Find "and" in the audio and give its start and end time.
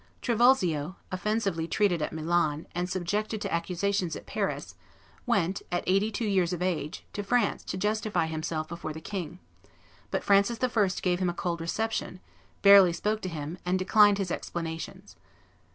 2.73-2.89, 13.63-13.77